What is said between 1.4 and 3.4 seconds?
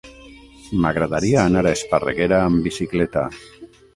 anar a Esparreguera amb bicicleta.